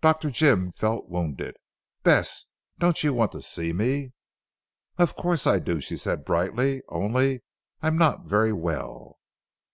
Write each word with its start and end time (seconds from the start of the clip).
Dr. 0.00 0.30
Jim 0.30 0.70
felt 0.70 1.08
wounded. 1.08 1.56
"Bess! 2.04 2.44
Don't 2.78 3.02
you 3.02 3.12
want 3.12 3.32
to 3.32 3.42
see 3.42 3.72
me." 3.72 4.12
"Of 4.96 5.16
course 5.16 5.44
I 5.44 5.58
do," 5.58 5.80
she 5.80 5.96
said 5.96 6.24
brightly, 6.24 6.82
"only, 6.88 7.42
I'm 7.82 7.98
not 7.98 8.26
very 8.26 8.52
well." 8.52 9.18